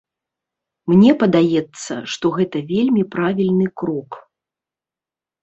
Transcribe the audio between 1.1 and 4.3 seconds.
падаецца, што гэта вельмі правільны крок.